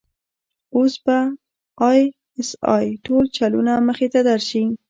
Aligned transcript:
اوس 0.75 0.93
به 1.05 1.17
د 1.31 1.33
آى 1.89 2.01
اس 2.39 2.49
آى 2.75 2.85
ټول 3.05 3.23
چلونه 3.37 3.73
مخې 3.87 4.07
ته 4.13 4.19
درشي. 4.27 4.63